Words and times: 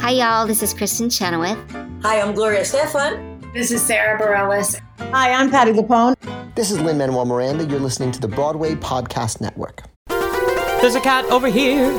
Hi, 0.00 0.12
y'all. 0.12 0.46
This 0.46 0.62
is 0.62 0.72
Kristin 0.72 1.10
Chenoweth. 1.14 1.58
Hi, 2.02 2.20
I'm 2.20 2.34
Gloria 2.34 2.62
Estefan. 2.62 3.52
This 3.52 3.70
is 3.70 3.82
Sara 3.82 4.18
Bareilles. 4.18 4.80
Hi, 4.98 5.30
I'm 5.32 5.50
Patti 5.50 5.72
LuPone. 5.72 6.14
This 6.54 6.70
is 6.70 6.80
Lin 6.80 6.96
Manuel 6.96 7.26
Miranda. 7.26 7.64
You're 7.66 7.80
listening 7.80 8.10
to 8.12 8.20
the 8.20 8.26
Broadway 8.26 8.74
Podcast 8.74 9.42
Network. 9.42 9.82
There's 10.08 10.94
a 10.94 11.00
cat 11.00 11.26
over 11.26 11.48
here. 11.48 11.90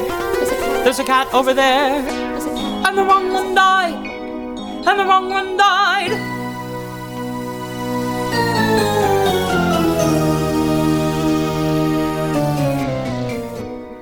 There's 0.84 0.98
a 0.98 1.04
cat 1.04 1.32
over 1.32 1.54
there. 1.54 2.00
And 2.88 2.98
the 2.98 3.04
wrong 3.04 3.32
one 3.32 3.54
died. 3.54 3.94
And 4.88 5.00
the 5.00 5.06
wrong 5.06 5.30
one 5.30 5.56
died. 5.56 6.31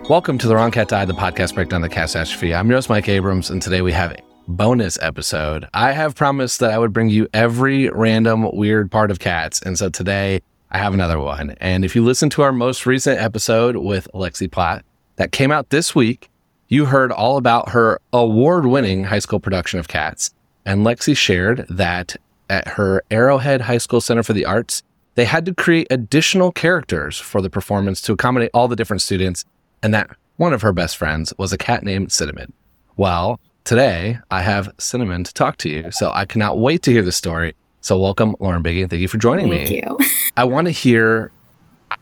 Welcome 0.10 0.40
to 0.40 0.48
The 0.48 0.56
Wrong 0.56 0.72
Cat 0.72 0.88
Died, 0.88 1.08
the 1.08 1.14
podcast 1.14 1.54
breakdown 1.54 1.82
the 1.82 1.88
catastrophe. 1.88 2.56
I'm 2.56 2.68
your 2.68 2.78
host, 2.78 2.90
Mike 2.90 3.08
Abrams, 3.08 3.52
and 3.52 3.62
today 3.62 3.84
we 3.84 3.92
have 3.92 4.12
a 4.12 4.24
bonus 4.48 4.98
episode. 5.04 5.68
I 5.72 5.92
have 5.92 6.16
promised 6.16 6.62
that 6.62 6.72
I 6.72 6.80
would 6.80 6.92
bring 6.92 7.10
you 7.10 7.28
every 7.32 7.90
random 7.90 8.50
weird 8.56 8.90
part 8.90 9.12
of 9.12 9.20
cats, 9.20 9.62
and 9.62 9.78
so 9.78 9.88
today 9.88 10.42
I 10.72 10.80
have 10.80 10.96
another 10.96 11.20
one. 11.20 11.52
And 11.62 11.86
if 11.86 11.96
you 11.96 12.04
listen 12.04 12.32
to 12.32 12.42
our 12.42 12.52
most 12.52 12.88
recent 12.88 13.22
episode 13.22 13.76
with 13.76 14.08
Alexi 14.12 14.52
Plath 14.52 14.82
that 15.18 15.32
came 15.32 15.52
out 15.52 15.70
this 15.70 15.94
week, 15.94 16.32
you 16.70 16.86
heard 16.86 17.12
all 17.12 17.38
about 17.38 17.70
her 17.70 18.02
award 18.12 18.66
winning 18.66 19.04
high 19.04 19.20
school 19.20 19.40
production 19.40 19.80
of 19.80 19.90
Cats. 19.90 20.34
And 20.66 20.84
Lexie 20.84 21.16
shared 21.16 21.68
that 21.70 22.16
at 22.50 22.68
her 22.70 23.04
Arrowhead 23.12 23.62
High 23.62 23.78
School 23.78 24.02
Center 24.02 24.24
for 24.24 24.34
the 24.34 24.46
Arts, 24.46 24.82
they 25.14 25.26
had 25.26 25.46
to 25.46 25.54
create 25.54 25.86
additional 25.92 26.52
characters 26.52 27.20
for 27.20 27.44
the 27.44 27.50
performance 27.52 28.02
to 28.02 28.14
accommodate 28.14 28.50
all 28.56 28.68
the 28.68 28.76
different 28.76 29.04
students 29.04 29.46
and 29.84 29.94
that 29.94 30.10
one 30.38 30.54
of 30.54 30.62
her 30.62 30.72
best 30.72 30.98
friends 30.98 31.34
was 31.38 31.52
a 31.52 31.58
cat 31.58 31.84
named 31.84 32.12
Cinnamon. 32.12 32.54
Well, 32.98 33.40
today 33.64 34.20
I 34.32 34.42
have 34.42 34.74
Cinnamon 34.78 35.24
to 35.24 35.34
talk 35.34 35.58
to 35.58 35.70
you, 35.70 35.92
so 35.92 36.12
I 36.12 36.26
cannot 36.26 36.60
wait 36.60 36.82
to 36.84 36.92
hear 36.92 37.02
the 37.02 37.12
story. 37.12 37.56
So, 37.82 38.00
welcome, 38.00 38.36
Lauren 38.40 38.62
Buege, 38.62 38.90
thank 38.90 39.02
you 39.02 39.08
for 39.08 39.18
joining 39.18 39.50
Thank 39.50 39.70
me. 39.70 39.78
you. 39.78 39.98
I 40.38 40.44
want 40.44 40.68
to 40.68 40.72
hear 40.72 41.32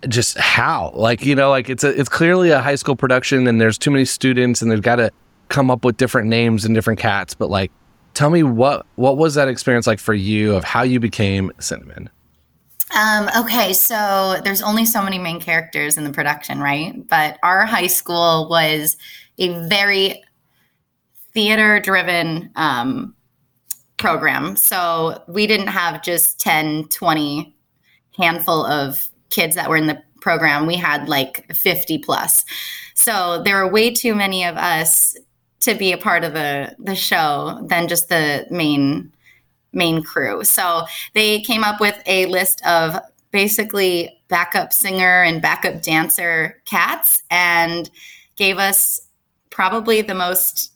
just 0.08 0.38
how, 0.38 0.92
like, 0.96 1.26
you 1.26 1.36
know, 1.36 1.50
like 1.50 1.70
it's 1.70 1.84
a, 1.84 2.00
it's 2.00 2.10
clearly 2.10 2.50
a 2.50 2.62
high 2.62 2.76
school 2.76 2.96
production, 2.96 3.48
and 3.48 3.62
there's 3.62 3.78
too 3.78 3.92
many 3.92 4.06
students, 4.06 4.62
and 4.62 4.72
they've 4.72 4.82
got 4.82 4.98
to 4.98 5.12
come 5.50 5.72
up 5.72 5.86
with 5.86 5.98
different 5.98 6.28
names 6.28 6.66
and 6.66 6.74
different 6.76 7.00
cats. 7.00 7.34
But 7.36 7.50
like, 7.50 7.72
tell 8.14 8.30
me 8.30 8.44
what 8.44 8.86
what 8.96 9.18
was 9.18 9.36
that 9.36 9.48
experience 9.48 9.86
like 9.86 10.00
for 10.00 10.14
you 10.14 10.56
of 10.56 10.64
how 10.64 10.82
you 10.82 11.00
became 11.00 11.52
Cinnamon? 11.60 12.10
Um, 12.96 13.30
okay, 13.38 13.74
so 13.74 14.40
there's 14.44 14.62
only 14.62 14.86
so 14.86 15.02
many 15.02 15.20
main 15.20 15.42
characters 15.42 15.98
in 15.98 16.04
the 16.04 16.12
production, 16.12 16.60
right? 16.60 17.06
But 17.08 17.38
our 17.44 17.66
high 17.66 17.88
school 17.88 18.48
was 18.50 18.96
a 19.38 19.50
very 19.68 20.24
theater 21.34 21.80
driven 21.80 22.50
um, 22.56 23.14
program. 23.98 24.56
So 24.56 25.22
we 25.28 25.48
didn't 25.48 25.68
have 25.68 26.02
just 26.02 26.40
10, 26.40 26.88
20 26.88 27.54
handful 28.18 28.66
of 28.66 29.08
kids 29.30 29.56
that 29.56 29.70
were 29.70 29.78
in 29.78 29.88
the 29.88 30.02
program. 30.22 30.66
We 30.66 30.76
had 30.76 31.10
like 31.10 31.54
50 31.54 32.00
plus. 32.00 32.46
So 32.96 33.42
there 33.44 33.64
were 33.64 33.72
way 33.72 33.92
too 33.92 34.16
many 34.16 34.46
of 34.46 34.56
us 34.56 35.16
to 35.60 35.76
be 35.76 35.92
a 35.92 35.98
part 35.98 36.24
of 36.24 36.34
the 36.34 36.76
the 36.80 36.96
show 36.96 37.60
than 37.68 37.88
just 37.88 38.10
the 38.10 38.46
main 38.50 39.12
main 39.74 40.04
crew. 40.04 40.44
So 40.44 40.86
they 41.14 41.42
came 41.42 41.64
up 41.64 41.80
with 41.80 42.02
a 42.06 42.26
list 42.28 42.66
of 42.66 43.00
basically 43.32 44.22
backup 44.28 44.74
singer 44.74 45.24
and 45.24 45.42
backup 45.42 45.82
dancer 45.82 46.62
cats 46.66 47.22
and 47.30 47.90
gave 48.36 48.58
us 48.58 49.02
probably 49.50 50.02
the 50.02 50.16
most 50.16 50.74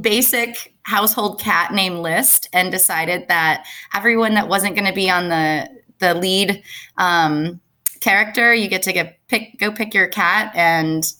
basic 0.00 0.74
household 0.82 1.40
cat 1.40 1.72
name 1.72 1.98
list 1.98 2.48
and 2.52 2.72
decided 2.72 3.28
that 3.28 3.64
everyone 3.94 4.34
that 4.34 4.48
wasn't 4.48 4.74
going 4.74 4.86
to 4.86 4.92
be 4.92 5.10
on 5.10 5.28
the 5.28 5.68
the 5.98 6.14
lead 6.14 6.62
um, 6.96 7.60
character 8.00 8.54
you 8.54 8.68
get 8.68 8.82
to 8.82 8.92
get 8.92 9.18
pick 9.28 9.58
go 9.58 9.70
pick 9.70 9.94
your 9.94 10.08
cat 10.08 10.52
and 10.54 11.12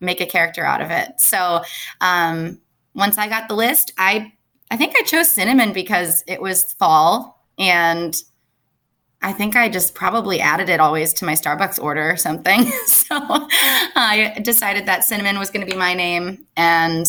make 0.00 0.20
a 0.20 0.26
character 0.26 0.64
out 0.64 0.80
of 0.80 0.90
it 0.90 1.12
so 1.18 1.62
um, 2.00 2.60
once 2.94 3.18
i 3.18 3.28
got 3.28 3.48
the 3.48 3.54
list 3.54 3.92
i 3.98 4.32
I 4.70 4.76
think 4.76 4.94
I 4.96 5.02
chose 5.02 5.30
cinnamon 5.30 5.72
because 5.72 6.22
it 6.26 6.40
was 6.40 6.72
fall 6.74 7.44
and 7.58 8.16
I 9.22 9.32
think 9.32 9.54
I 9.54 9.68
just 9.68 9.94
probably 9.94 10.40
added 10.40 10.70
it 10.70 10.80
always 10.80 11.12
to 11.14 11.26
my 11.26 11.34
Starbucks 11.34 11.82
order 11.82 12.10
or 12.10 12.16
something. 12.16 12.64
so 12.86 13.16
I 13.20 14.38
decided 14.42 14.86
that 14.86 15.04
cinnamon 15.04 15.38
was 15.38 15.50
going 15.50 15.66
to 15.66 15.70
be 15.70 15.76
my 15.76 15.92
name 15.92 16.46
and 16.56 17.06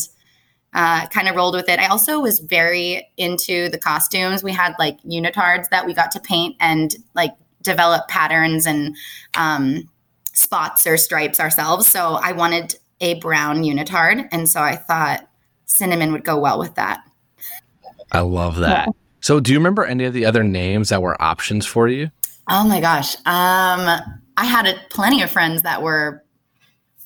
uh, 0.74 1.08
kind 1.08 1.28
of 1.28 1.36
rolled 1.36 1.56
with 1.56 1.70
it. 1.70 1.80
I 1.80 1.88
also 1.88 2.20
was 2.20 2.40
very 2.40 3.10
into 3.18 3.70
the 3.70 3.78
costumes. 3.78 4.44
We 4.44 4.52
had 4.52 4.74
like 4.78 5.02
unitards 5.04 5.70
that 5.70 5.86
we 5.86 5.94
got 5.94 6.12
to 6.12 6.20
paint 6.20 6.56
and 6.60 6.96
like 7.16 7.32
develop 7.62 8.08
patterns 8.08 8.66
and 8.66 8.96
um, 9.36 9.90
spots 10.34 10.86
or 10.88 10.98
stripes 10.98 11.40
ourselves. 11.40 11.88
So 11.88 12.16
I 12.16 12.32
wanted 12.34 12.76
a 13.00 13.16
brown 13.16 13.64
unitard. 13.64 14.28
And 14.32 14.50
so 14.50 14.62
I 14.62 14.76
thought 14.76 15.28
cinnamon 15.66 16.12
would 16.12 16.24
go 16.24 16.38
well 16.38 16.60
with 16.60 16.76
that. 16.76 17.04
I 18.12 18.20
love 18.22 18.58
that. 18.58 18.90
So, 19.22 19.40
do 19.40 19.52
you 19.52 19.60
remember 19.60 19.86
any 19.86 20.06
of 20.06 20.14
the 20.14 20.26
other 20.26 20.44
names 20.44 20.90
that 20.90 21.02
were 21.02 21.22
options 21.22 21.66
for 21.66 21.88
you? 21.88 22.10
Oh 22.50 22.68
my 22.68 22.82
gosh. 22.82 23.16
Um, 23.18 24.02
I 24.38 24.46
had 24.46 24.66
a, 24.66 24.74
plenty 24.90 25.22
of 25.22 25.30
friends 25.30 25.62
that 25.62 25.82
were 25.82 26.24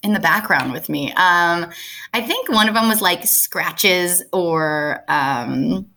in 0.02 0.14
the 0.14 0.20
background 0.20 0.72
with 0.72 0.88
me. 0.88 1.10
Um, 1.12 1.72
I 2.14 2.22
think 2.22 2.50
one 2.50 2.70
of 2.70 2.76
them 2.76 2.88
was 2.88 3.02
like 3.02 3.26
Scratches 3.26 4.24
or, 4.32 5.04
um, 5.08 5.88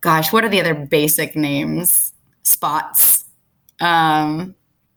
gosh, 0.00 0.32
what 0.32 0.44
are 0.44 0.48
the 0.48 0.60
other 0.60 0.74
basic 0.74 1.34
names? 1.34 2.12
Spots. 2.42 3.24
Um, 3.80 4.54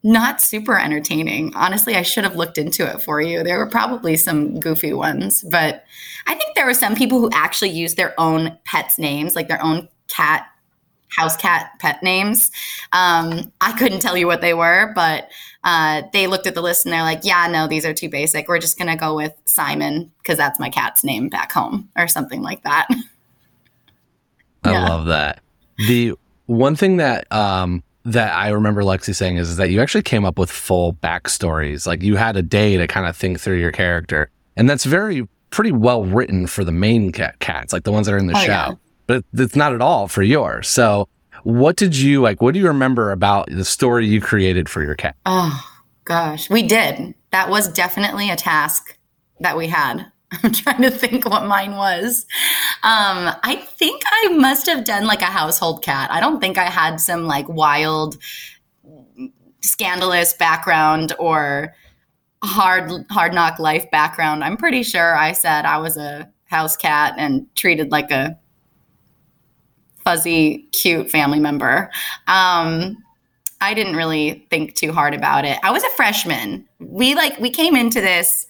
not 0.07 0.41
super 0.41 0.79
entertaining. 0.79 1.53
Honestly, 1.53 1.95
I 1.95 2.01
should 2.01 2.23
have 2.23 2.37
looked 2.37 2.57
into 2.57 2.89
it 2.89 3.01
for 3.01 3.19
you. 3.19 3.43
There 3.43 3.57
were 3.57 3.69
probably 3.69 4.15
some 4.15 4.57
goofy 4.57 4.93
ones, 4.93 5.43
but 5.51 5.83
I 6.27 6.33
think 6.33 6.55
there 6.55 6.65
were 6.65 6.73
some 6.73 6.95
people 6.95 7.19
who 7.19 7.29
actually 7.33 7.71
used 7.71 7.97
their 7.97 8.17
own 8.17 8.57
pets' 8.63 8.97
names, 8.97 9.35
like 9.35 9.49
their 9.49 9.61
own 9.61 9.89
cat, 10.07 10.47
house 11.09 11.35
cat 11.35 11.71
pet 11.79 12.01
names. 12.01 12.51
Um, 12.93 13.51
I 13.59 13.73
couldn't 13.77 13.99
tell 13.99 14.15
you 14.15 14.27
what 14.27 14.39
they 14.39 14.53
were, 14.53 14.93
but 14.95 15.27
uh, 15.65 16.03
they 16.13 16.25
looked 16.27 16.47
at 16.47 16.55
the 16.55 16.61
list 16.61 16.85
and 16.85 16.93
they're 16.93 17.01
like, 17.01 17.25
yeah, 17.25 17.47
no, 17.47 17.67
these 17.67 17.85
are 17.85 17.93
too 17.93 18.07
basic. 18.07 18.47
We're 18.47 18.59
just 18.59 18.77
going 18.77 18.89
to 18.89 18.95
go 18.95 19.13
with 19.13 19.33
Simon 19.43 20.09
because 20.19 20.37
that's 20.37 20.57
my 20.57 20.69
cat's 20.69 21.03
name 21.03 21.27
back 21.27 21.51
home 21.51 21.89
or 21.97 22.07
something 22.07 22.41
like 22.41 22.63
that. 22.63 22.87
I 24.63 24.71
Yeah. 24.71 24.87
love 24.87 25.07
that. 25.07 25.41
The 25.77 26.13
one 26.45 26.77
thing 26.77 26.95
that 26.97 27.29
um 27.29 27.83
that 28.07 28.33
I 28.35 28.49
remember 28.49 28.83
Lexie 28.83 29.13
saying 29.15 29.37
is, 29.37 29.49
is 29.49 29.57
that 29.57 29.69
you 29.69 29.81
actually 29.81 30.01
came 30.03 30.23
up 30.25 30.39
with 30.39 30.49
full 30.49 30.93
backstories. 30.93 31.85
Like 31.85 32.01
you 32.01 32.15
had 32.15 32.35
a 32.37 32.41
day 32.41 32.77
to 32.77 32.87
kind 32.87 33.05
of 33.07 33.15
think 33.17 33.39
through 33.39 33.59
your 33.59 33.71
character. 33.71 34.29
And 34.55 34.69
that's 34.69 34.85
very 34.85 35.27
pretty 35.49 35.71
well 35.71 36.03
written 36.03 36.47
for 36.47 36.63
the 36.63 36.71
main 36.71 37.11
cat 37.11 37.39
cats, 37.39 37.73
like 37.73 37.83
the 37.83 37.91
ones 37.91 38.07
that 38.07 38.13
are 38.13 38.17
in 38.17 38.27
the 38.27 38.35
Oh, 38.37 38.39
show. 38.41 38.51
yeah. 38.51 38.73
But 39.07 39.23
it's 39.33 39.55
not 39.55 39.73
at 39.73 39.81
all 39.81 40.07
for 40.07 40.23
yours. 40.23 40.67
So 40.67 41.07
what 41.43 41.75
did 41.75 41.95
you 41.95 42.21
like 42.21 42.41
what 42.41 42.53
do 42.53 42.59
you 42.59 42.67
remember 42.67 43.11
about 43.11 43.49
the 43.51 43.63
story 43.65 44.07
you 44.07 44.19
created 44.21 44.67
for 44.69 44.81
your 44.81 44.95
cat? 44.95 45.15
Oh 45.25 45.61
gosh, 46.05 46.49
we 46.49 46.63
did. 46.63 47.13
That 47.31 47.49
was 47.49 47.67
definitely 47.67 48.29
a 48.29 48.35
task 48.35 48.97
that 49.41 49.55
we 49.57 49.67
had. 49.67 50.05
I'm 50.43 50.51
trying 50.51 50.81
to 50.81 50.91
think 50.91 51.25
what 51.25 51.45
mine 51.45 51.75
was. 51.75 52.25
Um, 52.83 53.33
I 53.43 53.55
think 53.77 54.01
I 54.05 54.29
must 54.29 54.65
have 54.65 54.83
done 54.83 55.05
like 55.05 55.21
a 55.21 55.25
household 55.25 55.83
cat. 55.83 56.11
I 56.11 56.19
don't 56.19 56.41
think 56.41 56.57
I 56.57 56.65
had 56.65 56.99
some 56.99 57.25
like 57.25 57.47
wild, 57.47 58.17
scandalous 59.61 60.33
background 60.33 61.13
or 61.19 61.73
hard 62.43 62.91
hard 63.09 63.33
knock 63.33 63.59
life 63.59 63.89
background. 63.89 64.43
I'm 64.43 64.57
pretty 64.57 64.83
sure 64.83 65.15
I 65.15 65.31
said 65.31 65.65
I 65.65 65.77
was 65.77 65.97
a 65.97 66.29
house 66.45 66.75
cat 66.75 67.15
and 67.17 67.47
treated 67.55 67.91
like 67.91 68.11
a 68.11 68.37
fuzzy, 70.03 70.59
cute 70.71 71.09
family 71.09 71.39
member. 71.39 71.89
Um, 72.27 72.97
I 73.59 73.73
didn't 73.73 73.95
really 73.95 74.45
think 74.49 74.75
too 74.75 74.93
hard 74.93 75.13
about 75.13 75.45
it. 75.45 75.57
I 75.63 75.71
was 75.71 75.83
a 75.83 75.89
freshman. 75.91 76.67
We 76.79 77.15
like 77.15 77.39
we 77.39 77.49
came 77.49 77.75
into 77.75 78.01
this 78.01 78.45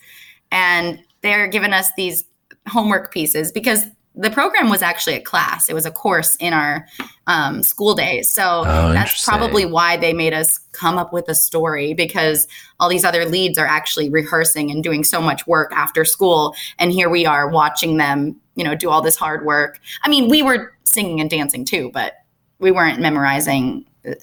and 0.52 1.00
they're 1.22 1.48
giving 1.48 1.74
us 1.74 1.90
these 1.98 2.24
homework 2.68 3.12
pieces 3.12 3.52
because 3.52 3.86
the 4.18 4.32
program 4.32 4.70
was 4.70 4.82
actually 4.82 5.16
a 5.16 5.22
class. 5.22 5.70
It 5.70 5.76
was 5.76 5.86
a 5.86 5.92
course 5.92 6.36
in 6.38 6.52
our 6.52 6.88
um, 7.28 7.62
school 7.62 7.94
days. 7.94 8.34
So 8.34 8.64
Oh, 8.66 8.92
that's 8.92 9.24
probably 9.24 9.66
why 9.66 9.96
they 9.96 10.12
made 10.12 10.34
us 10.34 10.58
come 10.72 10.98
up 10.98 11.14
with 11.14 11.30
a 11.30 11.36
story 11.36 11.94
because 11.94 12.48
all 12.80 12.90
these 12.90 13.06
other 13.06 13.26
leads 13.26 13.60
are 13.60 13.68
actually 13.68 14.10
rehearsing 14.10 14.72
and 14.72 14.84
doing 14.84 15.04
so 15.04 15.22
much 15.22 15.46
work 15.46 15.72
after 15.72 16.04
school. 16.04 16.56
And 16.80 16.92
here 16.92 17.10
we 17.10 17.28
are 17.28 17.48
watching 17.48 17.98
them, 17.98 18.36
you 18.56 18.64
know, 18.64 18.74
do 18.74 18.90
all 18.90 19.04
this 19.04 19.16
hard 19.16 19.46
work. 19.46 19.80
I 20.02 20.10
mean, 20.10 20.30
we 20.30 20.42
were 20.42 20.74
singing 20.84 21.22
and 21.22 21.30
dancing 21.30 21.64
too, 21.64 21.92
but 21.94 22.14
we 22.58 22.72
weren't 22.72 23.00
memorizing 23.00 23.86
uh, 24.08 24.14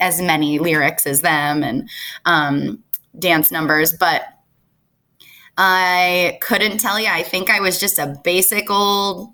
as 0.00 0.20
many 0.20 0.58
lyrics 0.58 1.06
as 1.06 1.20
them 1.20 1.62
and 1.62 1.88
um, 2.24 2.82
dance 3.20 3.52
numbers. 3.52 3.92
But 3.92 4.24
I 5.56 6.38
couldn't 6.40 6.78
tell 6.78 6.98
you. 6.98 7.08
I 7.08 7.22
think 7.22 7.50
I 7.50 7.60
was 7.60 7.78
just 7.80 7.98
a 7.98 8.18
basic 8.24 8.70
old 8.70 9.32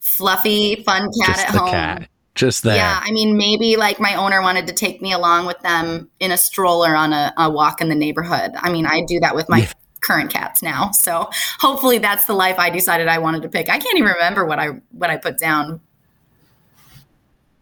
fluffy, 0.00 0.82
fun 0.84 1.08
cat 1.20 1.26
Just 1.36 1.46
at 1.48 1.52
the 1.52 1.58
home. 1.58 1.70
cat. 1.70 2.08
Just 2.34 2.62
that. 2.62 2.76
Yeah, 2.76 3.00
I 3.02 3.10
mean, 3.10 3.36
maybe 3.36 3.76
like 3.76 4.00
my 4.00 4.14
owner 4.14 4.40
wanted 4.40 4.66
to 4.68 4.72
take 4.72 5.02
me 5.02 5.12
along 5.12 5.46
with 5.46 5.58
them 5.60 6.08
in 6.20 6.30
a 6.30 6.38
stroller 6.38 6.94
on 6.96 7.12
a, 7.12 7.32
a 7.36 7.50
walk 7.50 7.80
in 7.80 7.88
the 7.88 7.94
neighborhood. 7.94 8.52
I 8.56 8.70
mean, 8.72 8.86
I 8.86 9.02
do 9.06 9.20
that 9.20 9.34
with 9.34 9.48
my 9.48 9.58
Yeah. 9.58 9.72
current 10.00 10.30
cats 10.32 10.62
now. 10.62 10.90
So 10.92 11.28
hopefully 11.58 11.98
that's 11.98 12.24
the 12.24 12.32
life 12.34 12.54
I 12.58 12.70
decided 12.70 13.08
I 13.08 13.18
wanted 13.18 13.42
to 13.42 13.48
pick. 13.48 13.68
I 13.68 13.78
can't 13.78 13.98
even 13.98 14.10
remember 14.12 14.46
what 14.46 14.58
I 14.58 14.68
what 14.92 15.10
I 15.10 15.16
put 15.18 15.38
down. 15.38 15.80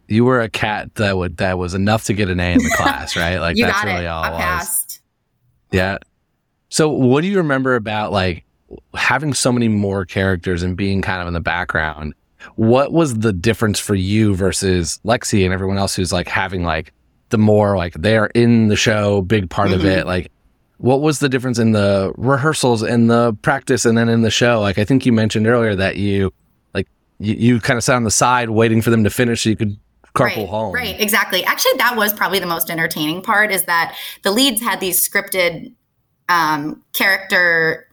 You 0.07 0.25
were 0.25 0.39
a 0.39 0.49
cat 0.49 0.95
that 0.95 1.17
would 1.17 1.37
that 1.37 1.57
was 1.57 1.73
enough 1.73 2.05
to 2.05 2.13
get 2.13 2.29
an 2.29 2.39
A 2.39 2.53
in 2.53 2.59
the 2.59 2.69
class, 2.77 3.15
right? 3.15 3.37
Like 3.39 3.57
you 3.57 3.65
that's 3.65 3.83
really 3.83 4.05
it. 4.05 4.07
all 4.07 4.23
I 4.23 4.29
was. 4.31 4.39
passed. 4.39 5.01
Yeah. 5.71 5.97
So 6.69 6.89
what 6.89 7.21
do 7.21 7.27
you 7.27 7.37
remember 7.37 7.75
about 7.75 8.11
like 8.11 8.45
having 8.93 9.33
so 9.33 9.51
many 9.51 9.67
more 9.67 10.05
characters 10.05 10.63
and 10.63 10.77
being 10.77 11.01
kind 11.01 11.21
of 11.21 11.27
in 11.27 11.33
the 11.33 11.39
background? 11.39 12.13
What 12.55 12.93
was 12.93 13.19
the 13.19 13.33
difference 13.33 13.79
for 13.79 13.95
you 13.95 14.35
versus 14.35 14.99
Lexie 15.03 15.43
and 15.43 15.53
everyone 15.53 15.77
else 15.77 15.95
who's 15.95 16.13
like 16.13 16.27
having 16.27 16.63
like 16.63 16.93
the 17.29 17.37
more 17.37 17.75
like 17.75 17.93
they're 17.93 18.27
in 18.27 18.69
the 18.69 18.75
show, 18.75 19.21
big 19.21 19.49
part 19.49 19.71
of 19.71 19.81
Mm-hmm. 19.81 19.87
it? 19.89 20.05
Like 20.05 20.31
what 20.77 21.01
was 21.01 21.19
the 21.19 21.27
difference 21.27 21.59
in 21.59 21.73
the 21.73 22.13
rehearsals 22.15 22.81
and 22.81 23.09
the 23.09 23.33
practice 23.41 23.83
and 23.85 23.97
then 23.97 24.07
in 24.07 24.21
the 24.21 24.31
show? 24.31 24.61
Like 24.61 24.77
I 24.77 24.85
think 24.85 25.05
you 25.05 25.11
mentioned 25.11 25.47
earlier 25.47 25.75
that 25.75 25.97
you 25.97 26.31
like 26.73 26.87
you, 27.19 27.33
you 27.33 27.59
kind 27.59 27.77
of 27.77 27.83
sat 27.83 27.95
on 27.95 28.03
the 28.03 28.11
side 28.11 28.51
waiting 28.51 28.81
for 28.81 28.89
them 28.89 29.03
to 29.03 29.09
finish 29.09 29.43
so 29.43 29.49
you 29.49 29.55
could 29.57 29.77
carpool 30.15 30.37
right, 30.37 30.49
home. 30.49 30.73
Right, 30.73 30.99
exactly. 30.99 31.43
Actually, 31.43 31.77
that 31.77 31.95
was 31.95 32.13
probably 32.13 32.39
the 32.39 32.47
most 32.47 32.69
entertaining 32.69 33.21
part 33.21 33.51
is 33.51 33.63
that 33.63 33.95
the 34.23 34.31
leads 34.31 34.61
had 34.61 34.79
these 34.79 35.07
scripted 35.07 35.73
um, 36.29 36.81
character 36.93 37.87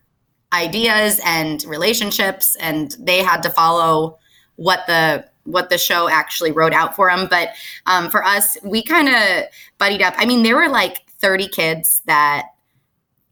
ideas 0.53 1.21
and 1.25 1.65
relationships, 1.65 2.57
and 2.61 2.97
they 3.01 3.19
had 3.19 3.43
to 3.43 3.51
follow 3.51 4.19
what 4.55 4.87
the 4.87 5.27
what 5.45 5.71
the 5.71 5.79
show 5.79 6.09
actually 6.09 6.53
wrote 6.53 6.73
out 6.73 6.95
for 6.95 7.09
them. 7.09 7.29
But 7.31 7.51
um, 7.87 8.11
for 8.11 8.25
us, 8.25 8.57
we 8.65 8.83
kind 8.83 9.09
of 9.09 9.45
buddied 9.79 10.03
up. 10.03 10.15
I 10.17 10.27
mean, 10.27 10.43
there 10.43 10.57
were 10.57 10.69
like 10.69 11.09
30 11.21 11.49
kids 11.49 12.03
that 12.07 12.47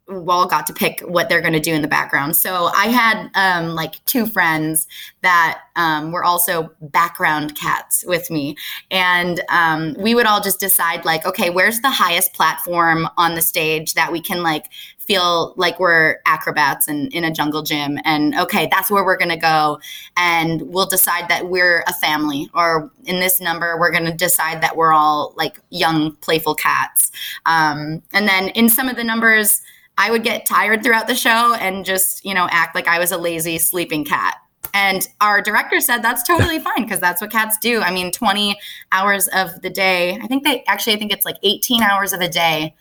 all 0.09 0.47
got 0.47 0.67
to 0.67 0.73
pick 0.73 1.01
what 1.01 1.29
they're 1.29 1.41
going 1.41 1.55
to 1.55 1.61
do 1.61 1.73
in 1.73 1.81
the 1.81 1.89
background. 1.89 2.37
So 2.37 2.67
I 2.75 2.87
had 2.87 3.31
um, 3.35 3.75
like 3.75 4.05
two 4.05 4.27
friends 4.27 4.87
that 5.23 5.61
um, 5.77 6.12
were 6.12 6.25
also 6.25 6.71
background 6.81 7.57
cats 7.57 8.05
with 8.07 8.31
me. 8.31 8.57
And 8.91 9.41
um, 9.49 9.95
we 9.99 10.15
would 10.15 10.27
all 10.27 10.43
just 10.43 10.61
decide, 10.61 11.05
like, 11.05 11.25
okay, 11.25 11.49
where's 11.49 11.81
the 11.81 11.91
highest 11.91 12.35
platform 12.35 13.09
on 13.17 13.35
the 13.35 13.41
stage 13.41 13.95
that 13.95 14.12
we 14.12 14.21
can 14.21 14.43
like 14.43 14.67
feel 15.06 15.55
like 15.56 15.79
we're 15.79 16.19
acrobats 16.27 16.89
in, 16.89 17.09
in 17.09 17.25
a 17.25 17.33
jungle 17.33 17.62
gym? 17.62 17.99
And 18.05 18.35
okay, 18.37 18.69
that's 18.71 18.91
where 18.91 19.05
we're 19.05 19.17
going 19.17 19.31
to 19.31 19.37
go. 19.37 19.81
And 20.17 20.62
we'll 20.62 20.87
decide 20.87 21.29
that 21.29 21.49
we're 21.49 21.85
a 21.87 21.93
family, 21.95 22.49
or 22.55 22.91
in 23.05 23.21
this 23.21 23.41
number, 23.41 23.79
we're 23.79 23.93
going 23.93 24.05
to 24.05 24.12
decide 24.12 24.62
that 24.62 24.77
we're 24.77 24.93
all 24.93 25.35
like 25.37 25.59
young, 25.71 26.12
playful 26.17 26.55
cats. 26.55 27.11
Um, 27.47 28.03
and 28.12 28.29
then 28.29 28.49
in 28.51 28.69
some 28.69 28.89
of 28.89 28.97
the 28.97 29.05
numbers, 29.05 29.62
I 29.97 30.11
would 30.11 30.25
get 30.25 30.47
tired 30.47 30.83
throughout 30.83 31.07
the 31.07 31.15
show 31.15 31.55
and 31.55 31.85
just, 31.85 32.25
you 32.25 32.35
know, 32.35 32.49
act 32.50 32.75
like 32.75 32.89
I 32.89 32.99
was 32.99 33.12
a 33.12 33.19
lazy 33.19 33.59
sleeping 33.59 34.05
cat. 34.05 34.37
And 34.73 35.07
our 35.21 35.41
director 35.41 35.81
said 35.81 35.99
that's 35.99 36.25
totally 36.25 36.59
fine 36.61 36.83
because 36.83 36.99
that's 36.99 37.21
what 37.21 37.31
cats 37.31 37.57
do. 37.61 37.81
I 37.81 37.93
mean, 37.93 38.11
20 38.11 38.59
hours 38.91 39.29
of 39.29 39.62
the 39.62 39.71
day, 39.71 40.19
I 40.21 40.27
think 40.27 40.45
they 40.45 40.65
actually, 40.67 40.95
I 40.95 40.99
think 40.99 41.12
it's 41.12 41.25
like 41.25 41.37
18 41.43 41.83
hours 41.83 42.12
of 42.12 42.21
a 42.21 42.29
day 42.29 42.75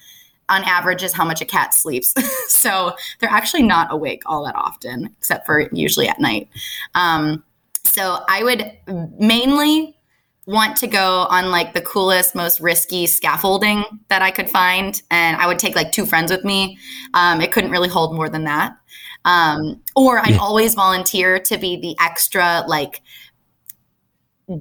on 0.49 0.63
average 0.63 1.03
is 1.03 1.13
how 1.13 1.25
much 1.25 1.41
a 1.41 1.45
cat 1.45 1.73
sleeps. 1.73 2.13
so 2.47 2.93
they're 3.19 3.29
actually 3.29 3.63
not 3.63 3.87
awake 3.91 4.21
all 4.25 4.45
that 4.45 4.55
often, 4.55 5.13
except 5.17 5.45
for 5.45 5.67
usually 5.71 6.07
at 6.07 6.19
night. 6.19 6.49
Um, 6.95 7.43
so 7.83 8.19
I 8.27 8.43
would 8.43 8.71
mainly 9.19 9.97
want 10.45 10.75
to 10.77 10.87
go 10.87 11.25
on 11.29 11.51
like 11.51 11.73
the 11.73 11.81
coolest, 11.81 12.35
most 12.35 12.59
risky 12.59 13.07
scaffolding 13.07 13.83
that 14.09 14.21
I 14.21 14.29
could 14.29 14.49
find. 14.49 15.01
And 15.09 15.37
I 15.37 15.47
would 15.47 15.59
take 15.59 15.75
like 15.75 15.91
two 15.91 16.05
friends 16.05 16.31
with 16.31 16.43
me. 16.43 16.77
Um, 17.13 17.39
it 17.39 17.51
couldn't 17.51 17.71
really 17.71 17.87
hold 17.87 18.15
more 18.15 18.27
than 18.29 18.43
that. 18.43 18.75
Um, 19.25 19.81
or 19.95 20.19
I'd 20.19 20.31
Yeah. 20.31 20.39
always 20.39 20.73
volunteer 20.73 21.39
to 21.39 21.57
be 21.57 21.79
the 21.79 21.95
extra 22.03 22.65
like 22.67 23.01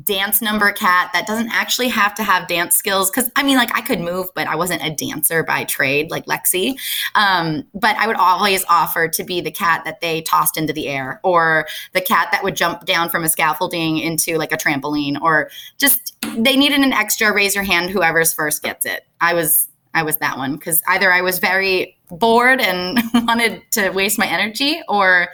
dance 0.04 0.40
number 0.40 0.70
cat 0.72 1.10
that 1.12 1.26
doesn't 1.26 1.50
actually 1.50 1.88
have 1.88 2.14
to 2.14 2.22
have 2.22 2.46
dance 2.48 2.76
skills. 2.76 3.10
Because 3.10 3.30
i 3.36 3.42
mean 3.42 3.56
like 3.56 3.74
i 3.76 3.80
could 3.80 4.00
move 4.00 4.28
but 4.34 4.46
i 4.46 4.54
wasn't 4.54 4.82
a 4.82 4.90
dancer 4.90 5.42
by 5.42 5.64
trade 5.64 6.10
like 6.10 6.26
Lexie. 6.26 6.74
Um, 7.14 7.64
but 7.74 7.96
i 7.96 8.06
would 8.06 8.16
always 8.16 8.64
offer 8.68 9.08
to 9.08 9.24
be 9.24 9.40
the 9.40 9.50
cat 9.50 9.84
that 9.84 10.00
they 10.00 10.22
tossed 10.22 10.56
into 10.56 10.72
the 10.72 10.88
air 10.88 11.20
or 11.24 11.66
the 11.92 12.00
cat 12.00 12.28
that 12.32 12.42
would 12.42 12.56
jump 12.56 12.84
down 12.84 13.08
from 13.08 13.24
a 13.24 13.28
scaffolding 13.28 13.98
into 13.98 14.38
like 14.38 14.52
a 14.52 14.56
trampoline 14.56 15.20
or 15.20 15.50
just 15.78 16.16
they 16.36 16.56
needed 16.56 16.80
an 16.80 16.92
extra 16.92 17.32
raise 17.32 17.54
your 17.54 17.64
hand 17.64 17.90
whoever's 17.90 18.32
first 18.32 18.62
gets 18.62 18.86
it. 18.86 19.06
I 19.20 19.34
was 19.34 19.68
i 19.94 20.02
was 20.02 20.16
that 20.16 20.38
one 20.38 20.54
because 20.54 20.82
either 20.88 21.12
i 21.12 21.20
was 21.20 21.38
very 21.38 21.96
bored 22.10 22.60
and 22.60 22.98
wanted 23.26 23.62
to 23.70 23.90
waste 23.90 24.18
my 24.18 24.26
energy 24.26 24.80
or 24.88 25.28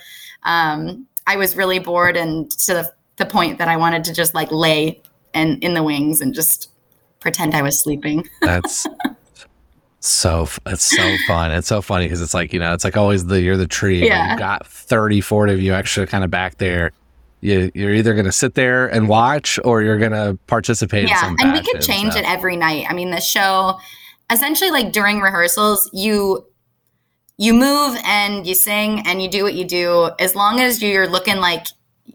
um, 0.45 1.07
i 1.27 1.37
was 1.37 1.57
really 1.57 1.79
bored 1.79 2.17
and 2.17 2.51
to 2.51 2.75
the 2.75 2.93
the 3.19 3.27
point 3.27 3.59
that 3.59 3.69
I 3.69 3.77
wanted 3.77 4.05
to 4.05 4.15
just 4.15 4.35
like 4.35 4.51
lay 4.51 5.03
and 5.35 5.63
in 5.63 5.75
the 5.75 5.83
wings 5.83 6.21
and 6.21 6.35
just 6.35 6.71
pretend 7.21 7.55
I 7.55 7.63
was 7.63 7.83
sleeping. 7.83 8.29
That's 8.41 8.87
so 10.01 10.49
it's 10.67 10.85
so 10.85 11.17
fun. 11.27 11.53
It's 11.53 11.69
so 11.69 11.83
funny 11.83 12.07
because 12.07 12.23
it's 12.23 12.35
like 12.35 12.53
you 12.53 12.61
know 12.61 12.73
it's 12.73 12.85
like 12.85 12.97
always 12.97 13.27
the 13.27 13.41
you're 13.41 13.57
the 13.57 13.67
tree. 13.67 14.07
Yeah. 14.07 14.31
You've 14.31 14.39
got 14.39 14.67
30, 14.67 15.21
40 15.21 15.53
of 15.53 15.61
you 15.61 15.75
extra 15.75 16.07
kind 16.07 16.25
of 16.25 16.31
back 16.31 16.59
there. 16.59 16.93
You, 17.41 17.71
you're 17.73 17.95
either 17.95 18.15
going 18.15 18.25
to 18.25 18.33
sit 18.33 18.55
there 18.55 18.89
and 18.89 19.07
watch 19.09 19.61
or 19.63 19.81
you're 19.81 19.99
going 19.99 20.11
to 20.11 20.37
participate. 20.49 21.05
in 21.05 21.09
yeah, 21.11 21.37
and 21.39 21.53
we 21.53 21.63
could 21.63 21.81
change 21.81 22.15
so. 22.15 22.19
it 22.19 22.29
every 22.29 22.57
night. 22.57 22.87
I 22.89 22.95
mean, 22.95 23.13
the 23.13 23.21
show 23.21 23.79
essentially 24.29 24.73
like 24.73 24.93
during 24.93 25.21
rehearsals, 25.21 25.89
you 25.93 26.45
you 27.37 27.55
move 27.55 27.97
and 28.05 28.47
you 28.47 28.55
sing 28.55 29.07
and 29.07 29.23
you 29.23 29.29
do 29.29 29.45
what 29.45 29.55
you 29.55 29.65
do 29.65 30.11
as 30.19 30.35
long 30.35 30.61
as 30.61 30.83
you're 30.83 31.09
looking 31.09 31.37
like 31.37 31.67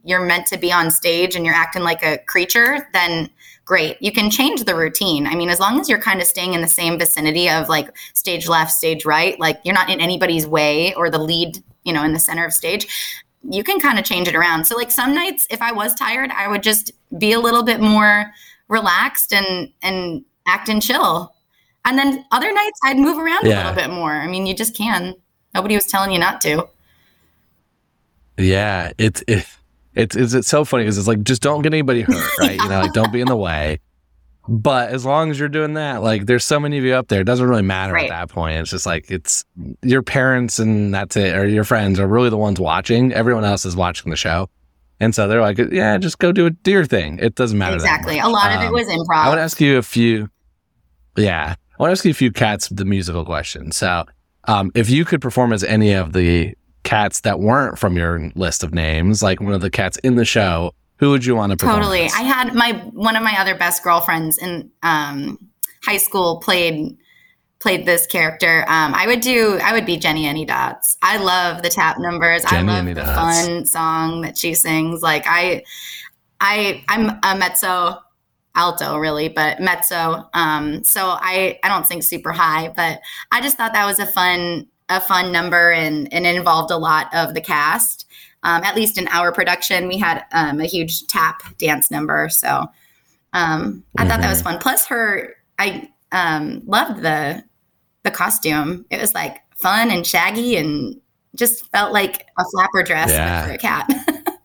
you're 0.03 0.25
meant 0.25 0.47
to 0.47 0.57
be 0.57 0.71
on 0.71 0.91
stage 0.91 1.35
and 1.35 1.45
you're 1.45 1.55
acting 1.55 1.83
like 1.83 2.03
a 2.03 2.17
creature, 2.19 2.87
then 2.93 3.29
great. 3.65 4.01
You 4.01 4.11
can 4.11 4.29
change 4.29 4.63
the 4.63 4.75
routine. 4.75 5.25
I 5.25 5.35
mean, 5.35 5.49
as 5.49 5.59
long 5.59 5.79
as 5.79 5.87
you're 5.87 6.01
kind 6.01 6.21
of 6.21 6.27
staying 6.27 6.53
in 6.53 6.61
the 6.61 6.67
same 6.67 6.99
vicinity 6.99 7.49
of 7.49 7.69
like 7.69 7.95
stage 8.13 8.47
left, 8.47 8.71
stage 8.71 9.05
right, 9.05 9.39
like 9.39 9.59
you're 9.63 9.73
not 9.73 9.89
in 9.89 10.01
anybody's 10.01 10.45
way 10.45 10.93
or 10.95 11.09
the 11.09 11.19
lead, 11.19 11.63
you 11.83 11.93
know, 11.93 12.03
in 12.03 12.13
the 12.13 12.19
center 12.19 12.45
of 12.45 12.53
stage, 12.53 12.87
you 13.49 13.63
can 13.63 13.79
kind 13.79 13.97
of 13.97 14.05
change 14.05 14.27
it 14.27 14.35
around. 14.35 14.65
So 14.65 14.75
like 14.75 14.91
some 14.91 15.13
nights 15.13 15.47
if 15.49 15.61
I 15.61 15.71
was 15.71 15.93
tired, 15.95 16.31
I 16.31 16.47
would 16.47 16.63
just 16.63 16.91
be 17.17 17.31
a 17.33 17.39
little 17.39 17.63
bit 17.63 17.79
more 17.79 18.31
relaxed 18.67 19.33
and 19.33 19.71
and 19.81 20.25
act 20.45 20.69
and 20.69 20.81
chill. 20.81 21.33
And 21.85 21.97
then 21.97 22.25
other 22.31 22.51
nights 22.53 22.79
I'd 22.83 22.97
move 22.97 23.17
around 23.17 23.45
a 23.45 23.49
little 23.49 23.73
bit 23.73 23.89
more. 23.89 24.11
I 24.11 24.27
mean, 24.27 24.45
you 24.45 24.55
just 24.55 24.75
can. 24.75 25.15
Nobody 25.53 25.75
was 25.75 25.85
telling 25.85 26.11
you 26.11 26.19
not 26.19 26.41
to. 26.41 26.67
Yeah, 28.37 28.91
it's 28.97 29.23
it, 29.27 29.45
it's 29.95 30.15
it's 30.15 30.33
it's 30.33 30.47
so 30.47 30.65
funny 30.65 30.83
because 30.83 30.97
it's 30.97 31.07
like 31.07 31.23
just 31.23 31.41
don't 31.41 31.61
get 31.61 31.73
anybody 31.73 32.01
hurt, 32.01 32.31
right? 32.39 32.59
You 32.59 32.69
know, 32.69 32.79
like 32.81 32.93
don't 32.93 33.11
be 33.13 33.21
in 33.21 33.27
the 33.27 33.35
way. 33.35 33.79
But 34.49 34.89
as 34.89 35.05
long 35.05 35.31
as 35.31 35.39
you're 35.39 35.47
doing 35.47 35.75
that, 35.75 36.03
like 36.03 36.25
there's 36.25 36.43
so 36.43 36.59
many 36.59 36.77
of 36.77 36.83
you 36.83 36.93
up 36.95 37.07
there, 37.07 37.21
it 37.21 37.23
doesn't 37.23 37.47
really 37.47 37.61
matter 37.61 37.93
Right. 37.93 38.11
at 38.11 38.27
that 38.27 38.29
point. 38.33 38.57
It's 38.59 38.71
just 38.71 38.85
like 38.85 39.09
it's 39.09 39.45
your 39.81 40.01
parents 40.01 40.59
and 40.59 40.93
that's 40.93 41.15
it, 41.15 41.33
or 41.35 41.45
your 41.47 41.63
friends 41.63 41.97
are 41.99 42.07
really 42.07 42.29
the 42.29 42.37
ones 42.37 42.59
watching. 42.59 43.13
Everyone 43.13 43.45
else 43.45 43.63
is 43.65 43.75
watching 43.75 44.09
the 44.09 44.17
show, 44.17 44.49
and 44.99 45.15
so 45.15 45.29
they're 45.29 45.39
like, 45.41 45.57
yeah, 45.71 45.97
just 45.97 46.19
go 46.19 46.33
do 46.33 46.47
a 46.47 46.49
do 46.49 46.71
your 46.71 46.85
thing. 46.85 47.19
It 47.19 47.35
doesn't 47.35 47.57
matter. 47.57 47.77
that 47.77 47.83
Exactly. 47.83 48.19
A 48.19 48.27
lot 48.27 48.51
of 48.53 48.61
it 48.61 48.65
Um, 48.67 48.73
was 48.73 48.87
improv. 48.89 49.15
I 49.15 49.27
want 49.29 49.37
to 49.37 49.43
ask 49.43 49.61
you 49.61 49.77
a 49.77 49.81
few. 49.83 50.29
Yeah, 51.15 51.55
I 51.55 51.81
want 51.81 51.89
to 51.89 51.91
ask 51.93 52.03
you 52.03 52.11
a 52.11 52.15
few 52.15 52.31
cats 52.31 52.67
the 52.67 52.83
musical 52.85 53.23
questions. 53.23 53.77
So, 53.77 54.03
um, 54.45 54.71
if 54.75 54.89
you 54.89 55.05
could 55.05 55.21
perform 55.21 55.53
as 55.53 55.63
any 55.63 55.93
of 55.93 56.11
the 56.11 56.53
cats 56.83 57.21
that 57.21 57.39
weren't 57.39 57.79
from 57.79 57.97
your 57.97 58.31
list 58.35 58.63
of 58.63 58.73
names, 58.73 59.23
like 59.23 59.39
one 59.41 59.53
of 59.53 59.61
the 59.61 59.69
cats 59.69 59.97
in 59.97 60.15
the 60.15 60.25
show, 60.25 60.73
who 60.97 61.09
would 61.09 61.25
you 61.25 61.35
want 61.35 61.51
to? 61.51 61.57
Totally. 61.57 62.03
I 62.05 62.21
had 62.21 62.53
my 62.53 62.73
one 62.93 63.15
of 63.15 63.23
my 63.23 63.35
other 63.39 63.55
best 63.55 63.83
girlfriends 63.83 64.37
in 64.37 64.71
um, 64.83 65.37
high 65.83 65.97
school 65.97 66.39
played 66.39 66.97
played 67.59 67.85
this 67.85 68.05
character. 68.05 68.65
Um, 68.67 68.93
I 68.93 69.07
would 69.07 69.21
do. 69.21 69.57
I 69.63 69.73
would 69.73 69.85
be 69.85 69.97
Jennyanydots. 69.97 70.97
I 71.01 71.17
love 71.17 71.63
the 71.63 71.69
tap 71.69 71.97
numbers. 71.97 72.43
Jenny 72.43 72.69
I 72.69 72.73
love 72.73 72.85
Any 72.85 72.93
the 72.93 73.01
Dots. 73.01 73.47
fun 73.47 73.65
song 73.65 74.21
that 74.21 74.37
she 74.37 74.53
sings. 74.53 75.01
Like 75.01 75.23
I, 75.25 75.63
I, 76.39 76.83
I'm 76.89 77.19
a 77.23 77.37
mezzo 77.37 77.99
alto 78.55 78.97
really, 78.97 79.29
but 79.29 79.59
mezzo. 79.59 80.29
Um, 80.33 80.83
so 80.83 81.05
I 81.07 81.57
I 81.63 81.69
don't 81.69 81.87
sing 81.87 82.01
super 82.01 82.33
high, 82.33 82.71
but 82.75 82.99
I 83.31 83.41
just 83.41 83.57
thought 83.57 83.73
that 83.73 83.85
was 83.85 83.99
a 83.99 84.05
fun 84.05 84.67
a 84.89 84.99
fun 85.01 85.31
number 85.31 85.71
and 85.71 86.11
and 86.13 86.25
it 86.25 86.35
involved 86.35 86.71
a 86.71 86.77
lot 86.77 87.13
of 87.13 87.33
the 87.33 87.41
cast. 87.41 88.05
Um, 88.43 88.63
at 88.63 88.75
least 88.75 88.97
in 88.97 89.07
our 89.07 89.31
production, 89.31 89.87
we 89.87 89.97
had 89.97 90.25
um, 90.33 90.59
a 90.59 90.65
huge 90.65 91.07
tap 91.07 91.41
dance 91.57 91.89
number. 91.89 92.27
So 92.29 92.65
um, 93.31 93.83
I 93.97 94.05
thought 94.07 94.19
that 94.19 94.29
was 94.29 94.41
fun. 94.41 94.59
Plus, 94.59 94.85
her, 94.87 95.33
I 95.59 95.89
um, 96.11 96.61
loved 96.65 97.01
the 97.01 97.43
the 98.03 98.11
costume. 98.11 98.85
It 98.89 98.99
was 98.99 99.13
like 99.13 99.37
fun 99.55 99.89
and 99.91 100.05
shaggy 100.05 100.57
and 100.57 100.99
just 101.35 101.71
felt 101.71 101.93
like 101.93 102.25
a 102.37 102.43
flapper 102.51 102.83
dress 102.83 103.09
Yeah. 103.09 103.45
for 103.47 103.53
a 103.53 103.57
cat. 103.57 103.87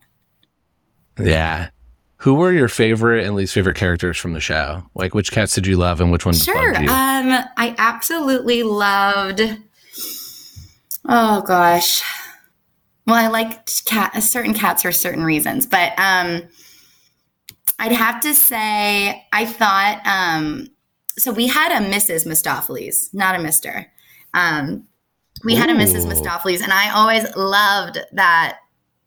Yeah. 1.21 1.71
Who 2.19 2.35
were 2.35 2.53
your 2.53 2.69
favorite 2.69 3.25
and 3.25 3.35
least 3.37 3.55
favorite 3.55 3.77
characters 3.77 4.17
from 4.17 4.33
the 4.33 4.41
show? 4.41 4.83
Like, 4.95 5.15
which 5.15 5.31
cats 5.31 5.55
did 5.55 5.67
you 5.67 5.77
love 5.77 6.01
and 6.01 6.11
which 6.11 6.25
ones 6.27 6.45
Sure. 6.45 6.77
Um, 6.77 6.87
I 6.87 7.75
absolutely 7.79 8.65
loved. 8.65 9.41
Oh 11.09 11.41
gosh. 11.41 12.03
Well, 13.07 13.17
I 13.17 13.29
liked 13.29 13.87
cat 13.87 14.23
certain 14.23 14.53
cats 14.53 14.83
for 14.83 14.93
certain 14.93 15.25
reasons, 15.25 15.65
but 15.65 15.99
um, 15.99 16.43
I'd 17.79 17.93
have 17.93 18.21
to 18.21 18.35
say 18.35 19.25
I 19.33 19.47
thought 19.47 20.03
um, 20.07 20.69
so. 21.17 21.33
We 21.33 21.47
had 21.47 21.73
a 21.73 21.87
Mrs. 21.87 22.27
Mistoffelees, 22.27 23.15
not 23.15 23.35
a 23.35 23.39
Mister. 23.39 23.91
Um, 24.35 24.87
we 25.45 25.55
had 25.55 25.71
a 25.71 25.75
Mrs. 25.75 26.05
Ooh. 26.05 26.13
Mistoffelees, 26.13 26.63
and 26.63 26.73
I 26.73 26.91
always 26.91 27.25
loved 27.35 27.99
that 28.13 28.59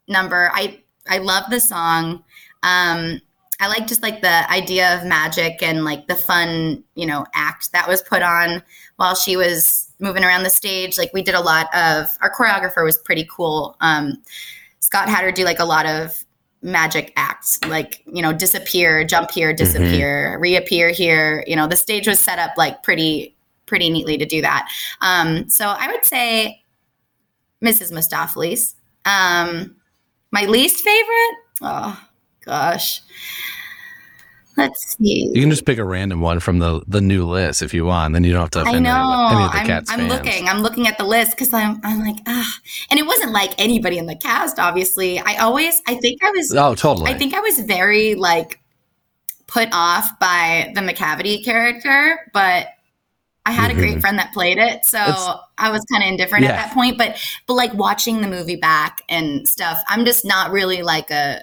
number. 0.08 0.50
I 0.53 0.81
I 1.08 1.20
love 1.20 1.43
the 1.51 1.60
song. 1.60 2.24
Um, 2.63 3.22
I 3.60 3.67
like 3.67 3.86
just 3.86 4.01
like 4.01 4.22
the 4.22 4.51
idea 4.51 4.98
of 4.98 5.05
magic 5.05 5.62
and 5.62 5.86
like 5.86 6.08
the 6.08 6.15
fun, 6.15 6.84
you 6.96 7.05
know, 7.05 7.27
act 7.36 7.72
that 7.74 7.88
was 7.88 8.01
put 8.01 8.24
on 8.24 8.63
while 8.96 9.13
she 9.13 9.38
was 9.38 9.90
moving 10.01 10.24
around 10.24 10.43
the 10.43 10.50
stage. 10.50 10.98
Like 10.98 11.12
we 11.13 11.22
did 11.22 11.36
a 11.36 11.39
lot 11.39 11.74
of 11.74 12.17
our 12.22 12.31
choreographer 12.31 12.84
was 12.84 12.98
pretty 12.98 13.25
cool. 13.29 13.77
Um, 13.79 14.22
Scott 14.79 15.08
had 15.08 15.24
her 15.24 15.31
do 15.31 15.46
like 15.46 15.60
a 15.60 15.65
lot 15.65 15.86
of 15.86 16.25
magic 16.63 17.13
acts, 17.15 17.60
like 17.67 18.03
you 18.12 18.22
know, 18.22 18.34
disappear, 18.34 19.03
jump 19.03 19.31
here, 19.31 19.53
disappear, 19.53 20.38
reappear 20.39 20.89
here. 20.89 21.43
You 21.48 21.55
know, 21.55 21.67
the 21.67 21.77
stage 21.77 22.08
was 22.08 22.20
set 22.20 22.39
up 22.39 22.51
like 22.58 22.84
pretty 22.84 23.36
pretty 23.67 23.89
neatly 23.89 24.17
to 24.17 24.25
do 24.25 24.41
that. 24.41 24.67
Um, 25.01 25.48
so 25.48 25.67
I 25.67 25.88
would 25.89 26.03
say 26.03 26.62
Mrs. 27.63 27.91
Mistoffelees. 27.93 28.74
Um, 29.05 29.75
my 30.31 30.46
least 30.46 30.84
favorite. 30.84 31.38
Oh 31.62 32.00
gosh. 32.43 33.01
Let's 34.58 34.98
see. 34.98 35.29
You 35.34 35.41
can 35.41 35.50
just 35.50 35.65
pick 35.65 35.77
a 35.77 35.84
random 35.84 36.20
one 36.22 36.39
from 36.39 36.60
the 36.60 36.81
the 36.88 37.00
new 37.01 37.25
list 37.25 37.62
if 37.62 37.74
you 37.74 37.86
want. 37.86 38.13
Then 38.13 38.24
you 38.24 38.34
don't 38.34 38.41
have 38.41 38.51
to 38.51 38.60
I 38.70 38.79
know. 38.79 39.29
any, 39.31 39.46
of 39.46 39.51
the 39.51 39.58
I'm, 39.60 39.65
cats 39.65 39.89
I'm 39.91 40.00
fans. 40.00 40.12
looking. 40.13 40.50
I'm 40.50 40.60
looking 40.60 40.88
at 40.88 40.98
the 40.98 41.05
list 41.05 41.31
because 41.31 41.53
I'm. 41.53 41.79
I'm 41.84 42.00
like, 42.00 42.17
ah. 42.27 42.53
And 42.89 43.00
it 43.00 43.05
wasn't 43.05 43.31
like 43.31 43.51
anybody 43.58 43.98
in 43.98 44.08
the 44.08 44.15
cast. 44.15 44.60
Obviously, 44.60 45.20
I 45.20 45.38
always. 45.38 45.81
I 45.88 45.96
think 45.96 46.22
I 46.24 46.31
was. 46.31 46.53
Oh, 46.53 46.75
totally. 46.75 47.12
I 47.12 47.17
think 47.17 47.34
I 47.34 47.39
was 47.39 47.60
very 47.62 48.15
like 48.15 48.60
put 49.48 49.70
off 49.72 50.20
by 50.20 50.72
the 50.75 50.81
Macavity 50.81 51.43
character, 51.43 52.20
but 52.34 52.67
I 53.46 53.51
had 53.51 53.72
a 53.72 53.74
great 53.74 53.98
Mhm. 53.98 54.01
friend 54.01 54.20
that 54.20 54.34
played 54.34 54.58
it, 54.58 54.86
so 54.86 55.00
It's- 55.01 55.29
I 55.58 55.72
was 55.72 55.84
kind 55.91 56.03
of 56.03 56.10
indifferent 56.10 56.43
Yeah. 56.46 56.51
at 56.51 56.55
that 56.67 56.74
point. 56.74 56.98
But 56.98 57.17
but 57.48 57.53
like 57.55 57.74
watching 57.74 58.22
the 58.22 58.27
movie 58.27 58.55
back 58.55 59.01
and 59.10 59.48
stuff, 59.48 59.79
I'm 59.88 60.05
just 60.05 60.24
not 60.25 60.51
really 60.51 60.84
like 60.84 61.10
a 61.10 61.41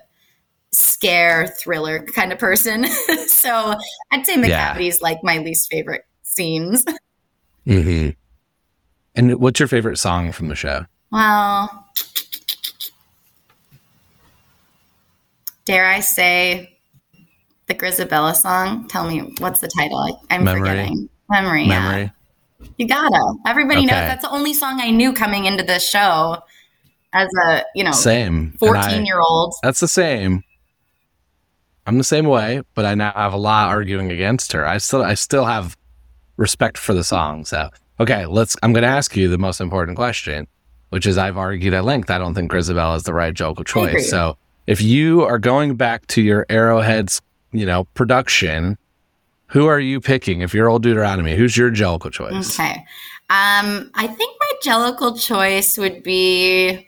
scare 0.73 1.49
thriller 1.61 2.05
kind 2.05 2.33
of 2.33 2.39
person. 2.39 2.87
so 3.27 3.75
I'd 4.11 4.27
say 4.27 4.35
Yeah. 4.35 4.41
Macavity's 4.41 5.01
like 5.01 5.19
my 5.23 5.39
least 5.39 5.71
favorite 5.71 6.03
scenes. 6.23 6.85
hmm 7.67 8.11
And 9.15 9.41
what's 9.41 9.59
your 9.61 9.69
favorite 9.69 9.99
song 9.99 10.33
from 10.33 10.49
the 10.49 10.55
show? 10.55 10.85
Well, 11.11 11.87
dare 15.65 15.87
I 15.89 16.01
say 16.01 16.79
the 17.67 17.75
Grizabella 17.75 18.35
song? 18.35 18.89
Tell 18.89 19.09
me 19.09 19.35
what's 19.39 19.61
the 19.61 19.69
title? 19.69 20.21
I'm 20.31 20.45
Memory. 20.45 20.61
forgetting. 20.61 21.09
Memory. 21.31 21.65
yeah. 21.65 21.81
Memory. 21.91 22.13
You 22.77 22.89
gotta. 22.89 23.35
Everybody 23.47 23.83
knows 23.83 23.91
that's 23.91 24.23
the 24.23 24.31
only 24.31 24.53
song 24.53 24.81
I 24.81 24.91
knew 24.91 25.13
coming 25.13 25.45
into 25.45 25.63
this 25.63 25.89
show 25.89 26.39
as 27.13 27.29
a 27.47 27.63
you 27.75 27.85
know 27.85 27.93
Same. 27.93 28.53
And 28.61 28.77
I- 28.77 28.83
14 28.83 29.07
year 29.07 29.21
old. 29.21 29.55
That's 29.63 29.81
the 29.81 29.89
same. 29.89 30.43
I'm 31.89 31.97
the 31.97 32.05
same 32.05 32.27
way, 32.27 32.61
but 32.75 32.85
I 32.85 32.95
now 32.95 33.13
have 33.13 33.33
a 33.33 33.39
lot 33.39 33.69
arguing 33.69 34.13
against 34.13 34.53
her. 34.53 34.67
I 34.67 34.77
still 34.77 35.03
I 35.03 35.15
still 35.15 35.47
have 35.47 35.75
respect 36.37 36.77
for 36.77 36.93
the 36.93 37.03
song. 37.03 37.47
So 37.47 37.71
okay, 37.99 38.27
let's 38.27 38.59
I'm 38.63 38.75
gonna 38.75 38.87
ask 38.87 39.17
you 39.17 39.29
the 39.29 39.39
most 39.39 39.59
important 39.59 39.97
question, 39.97 40.47
which 40.91 41.07
is 41.07 41.17
I've 41.17 41.39
argued 41.39 41.73
at 41.73 41.87
length. 41.87 42.11
I 42.11 42.19
don't 42.19 42.35
think 42.35 42.53
Grizabella 42.53 42.97
is 42.97 43.05
the 43.05 43.15
right 43.15 43.39
agree. 43.41 43.65
choice. 43.65 44.11
So 44.11 44.37
if 44.67 44.83
you 44.83 45.23
are 45.23 45.39
going 45.39 45.77
back 45.77 46.07
to 46.09 46.21
your 46.21 46.45
Arrowhead's, 46.51 47.23
you 47.53 47.65
know, 47.65 47.85
production, 47.95 48.77
who 49.47 49.67
are 49.67 49.81
you 49.81 49.99
picking? 49.99 50.43
If 50.43 50.53
you're 50.53 50.69
old 50.69 50.83
Deuteronomy, 50.83 51.37
who's 51.37 51.57
your 51.57 51.71
Jellicle 51.71 52.13
choice? 52.13 52.61
Okay. 52.61 52.85
Um, 53.31 53.91
I 53.95 54.07
think 54.07 54.39
my 54.39 54.53
Jellicle 54.63 55.19
choice 55.19 55.79
would 55.79 56.03
be 56.03 56.87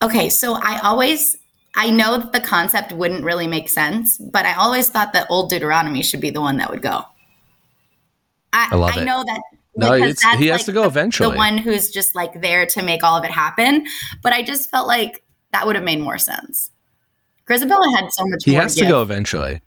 okay. 0.00 0.30
So 0.30 0.54
I 0.54 0.80
always, 0.82 1.36
I 1.78 1.90
know 1.90 2.18
that 2.18 2.32
the 2.32 2.40
concept 2.40 2.92
wouldn't 2.92 3.22
really 3.22 3.46
make 3.46 3.68
sense, 3.68 4.18
but 4.18 4.44
I 4.44 4.54
always 4.54 4.90
thought 4.90 5.12
that 5.12 5.28
old 5.30 5.48
Deuteronomy 5.48 6.02
should 6.02 6.20
be 6.20 6.30
the 6.30 6.40
one 6.40 6.56
that 6.56 6.70
would 6.70 6.82
go. 6.82 7.04
I, 8.52 8.70
I 8.72 8.74
love 8.74 8.96
it. 8.96 9.04
know 9.04 9.22
that. 9.24 9.40
No, 9.76 9.92
he 10.38 10.48
has 10.48 10.64
to 10.64 10.72
go 10.72 10.82
the- 10.82 10.88
eventually. 10.88 11.30
The 11.30 11.36
one 11.36 11.56
who's 11.56 11.92
just 11.92 12.16
like 12.16 12.40
there 12.42 12.66
to 12.66 12.82
make 12.82 13.04
all 13.04 13.16
of 13.16 13.24
it 13.24 13.30
happen. 13.30 13.86
But 14.24 14.32
I 14.32 14.42
just 14.42 14.68
felt 14.70 14.88
like 14.88 15.22
that 15.52 15.68
would 15.68 15.76
have 15.76 15.84
made 15.84 16.00
more 16.00 16.18
sense. 16.18 16.72
Grizabella 17.48 17.94
had 17.94 18.12
so 18.12 18.26
much 18.26 18.44
He 18.44 18.54
has 18.54 18.74
to 18.74 18.84
go 18.84 19.00
eventually. 19.00 19.62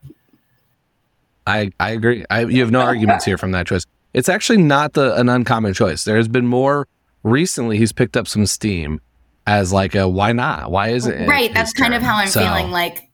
I 1.48 1.72
I 1.80 1.92
agree. 1.92 2.26
I, 2.30 2.44
you 2.44 2.62
have 2.62 2.72
no 2.72 2.82
arguments 2.82 3.24
here 3.24 3.38
from 3.38 3.52
that 3.54 3.68
choice. 3.68 3.86
It's 4.14 4.28
actually 4.28 4.62
not 4.62 4.94
the 4.94 5.16
an 5.16 5.30
uncommon 5.30 5.74
choice. 5.74 6.04
There's 6.04 6.28
been 6.28 6.46
more 6.46 6.90
recently. 7.24 7.78
He's 7.78 7.94
picked 7.94 8.18
up 8.18 8.28
some 8.28 8.46
steam 8.46 9.00
as 9.48 9.74
like 9.74 9.96
a 9.96 10.08
why 10.08 10.32
not? 10.32 10.72
Why 10.72 10.90
is 10.90 11.08
it 11.08 11.28
right 11.28 11.54
that's 11.54 11.74
kind 11.74 11.94
of 11.94 12.02
how 12.02 12.16
i'm 12.16 12.28
So, 12.28 12.42
feeling 12.42 12.72
like 12.72 13.10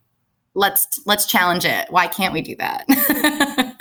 let's 0.54 1.00
let's 1.06 1.26
challenge 1.26 1.64
it 1.64 1.86
why 1.90 2.06
can't 2.06 2.32
we 2.34 2.42
do 2.42 2.56
that 2.56 2.84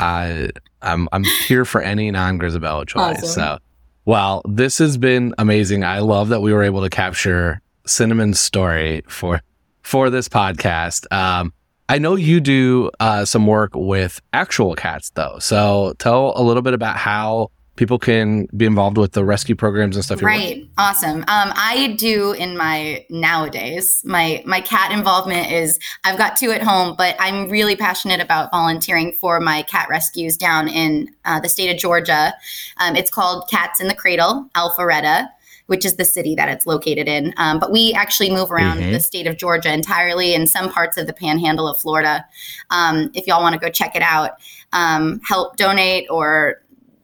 I 0.00 0.50
I'm 0.82 1.08
I'm 1.12 1.24
here 1.24 1.64
for 1.64 1.80
any 1.80 2.10
non 2.10 2.38
Grizabella 2.38 2.86
choice. 2.86 3.18
Awesome. 3.18 3.28
So, 3.28 3.58
well, 4.04 4.42
this 4.48 4.78
has 4.78 4.96
been 4.96 5.34
amazing. 5.38 5.84
I 5.84 5.98
love 6.00 6.28
that 6.28 6.40
we 6.40 6.52
were 6.52 6.62
able 6.62 6.82
to 6.82 6.90
capture 6.90 7.60
Cinnamon's 7.86 8.38
story 8.38 9.02
for 9.08 9.40
for 9.82 10.10
this 10.10 10.28
podcast. 10.28 11.12
Um, 11.12 11.52
I 11.88 11.98
know 11.98 12.16
you 12.16 12.40
do 12.40 12.90
uh, 13.00 13.24
some 13.24 13.46
work 13.46 13.70
with 13.74 14.20
actual 14.32 14.74
cats, 14.74 15.10
though. 15.10 15.38
So, 15.40 15.94
tell 15.98 16.32
a 16.36 16.42
little 16.42 16.62
bit 16.62 16.74
about 16.74 16.96
how 16.96 17.50
people 17.78 17.98
can 17.98 18.46
be 18.56 18.66
involved 18.66 18.98
with 18.98 19.12
the 19.12 19.24
rescue 19.24 19.54
programs 19.54 19.96
and 19.96 20.04
stuff. 20.04 20.20
right 20.22 20.68
awesome 20.76 21.20
um, 21.28 21.52
i 21.54 21.94
do 21.96 22.32
in 22.32 22.56
my 22.56 23.04
nowadays 23.08 24.02
my 24.04 24.42
my 24.44 24.60
cat 24.60 24.90
involvement 24.90 25.50
is 25.50 25.78
i've 26.04 26.18
got 26.18 26.36
two 26.36 26.50
at 26.50 26.60
home 26.62 26.94
but 26.98 27.14
i'm 27.20 27.48
really 27.48 27.76
passionate 27.76 28.20
about 28.20 28.50
volunteering 28.50 29.12
for 29.12 29.40
my 29.40 29.62
cat 29.62 29.88
rescues 29.88 30.36
down 30.36 30.68
in 30.68 31.08
uh, 31.24 31.38
the 31.40 31.48
state 31.48 31.72
of 31.72 31.78
georgia 31.78 32.34
um, 32.78 32.96
it's 32.96 33.10
called 33.10 33.48
cats 33.48 33.80
in 33.80 33.86
the 33.86 33.94
cradle 33.94 34.46
alpharetta 34.54 35.28
which 35.66 35.84
is 35.84 35.96
the 35.96 36.04
city 36.04 36.34
that 36.34 36.48
it's 36.48 36.66
located 36.66 37.06
in. 37.08 37.34
Um, 37.36 37.58
but 37.58 37.70
we 37.70 37.92
actually 37.92 38.30
move 38.30 38.50
around 38.50 38.78
Mhm. 38.78 38.90
the 38.90 39.00
state 39.00 39.26
of 39.26 39.36
Georgia 39.36 39.70
entirely 39.70 40.34
and 40.34 40.48
some 40.48 40.72
parts 40.72 40.96
of 40.96 41.06
the 41.06 41.12
panhandle 41.12 41.68
of 41.68 41.78
Florida. 41.78 42.24
Um, 42.70 43.10
if 43.12 43.26
y'all 43.26 43.42
want 43.42 43.52
to 43.52 43.60
go 43.60 43.68
check 43.68 43.94
it 43.94 44.00
out, 44.00 44.30
um, 44.72 45.20
help 45.28 45.58
donate 45.58 46.06
or, 46.08 46.62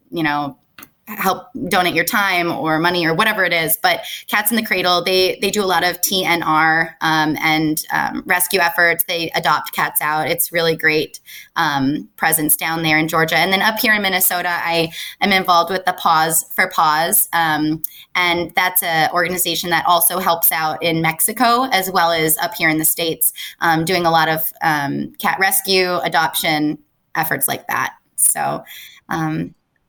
you 0.09 0.23
know, 0.23 0.57
help 1.07 1.47
donate 1.69 1.93
your 1.93 2.05
time 2.05 2.51
or 2.51 2.79
money 2.79 3.05
or 3.05 3.13
whatever 3.13 3.43
it 3.43 3.53
is. 3.53 3.77
But 3.77 4.01
Cats 4.27 4.49
in 4.49 4.57
the 4.57 4.65
Cradle, 4.65 5.03
they 5.03 5.37
they 5.39 5.51
do 5.51 5.63
a 5.63 5.65
lot 5.65 5.83
of 5.83 6.01
TNR 6.01 6.95
um, 7.01 7.37
and 7.41 7.83
um, 7.93 8.23
rescue 8.25 8.59
efforts. 8.59 9.03
They 9.03 9.29
adopt 9.35 9.71
cats 9.71 10.01
out. 10.01 10.27
It's 10.27 10.51
really 10.51 10.75
great 10.75 11.19
um, 11.55 12.09
presence 12.15 12.57
down 12.57 12.81
there 12.81 12.97
in 12.97 13.07
Georgia. 13.07 13.37
And 13.37 13.53
then 13.53 13.61
up 13.61 13.77
here 13.77 13.93
in 13.93 14.01
Minnesota, 14.01 14.49
I 14.49 14.91
am 15.21 15.31
involved 15.31 15.71
with 15.71 15.85
the 15.85 15.93
Pause 15.93 16.45
for 16.55 16.69
Paws, 16.69 17.29
um, 17.33 17.83
and 18.15 18.51
that's 18.55 18.81
an 18.81 19.11
organization 19.11 19.69
that 19.69 19.85
also 19.85 20.17
helps 20.19 20.51
out 20.51 20.81
in 20.81 21.01
Mexico 21.01 21.65
as 21.65 21.91
well 21.91 22.11
as 22.11 22.37
up 22.39 22.53
here 22.55 22.69
in 22.69 22.79
the 22.79 22.85
states, 22.85 23.31
um, 23.61 23.85
doing 23.85 24.05
a 24.05 24.11
lot 24.11 24.27
of 24.27 24.51
um, 24.63 25.11
cat 25.19 25.37
rescue, 25.39 25.97
adoption 25.99 26.79
efforts 27.15 27.47
like 27.47 27.67
that. 27.67 27.93
So. 28.15 28.63